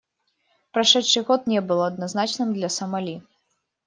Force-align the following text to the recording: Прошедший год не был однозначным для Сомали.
Прошедший 0.71 1.21
год 1.21 1.45
не 1.45 1.61
был 1.61 1.83
однозначным 1.83 2.55
для 2.55 2.69
Сомали. 2.69 3.21